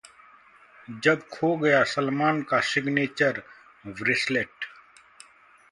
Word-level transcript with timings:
...जब 1.03 1.27
खो 1.27 1.55
गया 1.57 1.83
सलमान 1.83 2.41
का 2.43 2.59
सिग्नेचर 2.69 3.41
ब्रेसलेट 3.87 4.65